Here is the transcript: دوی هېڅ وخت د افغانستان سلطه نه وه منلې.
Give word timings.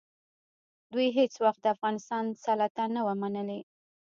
دوی 0.93 1.07
هېڅ 1.17 1.33
وخت 1.45 1.59
د 1.63 1.67
افغانستان 1.75 2.23
سلطه 2.43 2.83
نه 2.95 3.01
وه 3.05 3.15
منلې. 3.21 3.59